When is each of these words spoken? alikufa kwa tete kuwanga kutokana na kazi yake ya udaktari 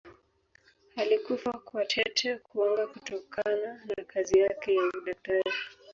alikufa 0.95 1.51
kwa 1.51 1.85
tete 1.85 2.35
kuwanga 2.37 2.87
kutokana 2.87 3.79
na 3.85 4.03
kazi 4.03 4.39
yake 4.39 4.75
ya 4.75 4.83
udaktari 5.01 5.51